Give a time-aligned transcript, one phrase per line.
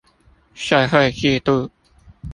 [0.55, 1.69] 社會制度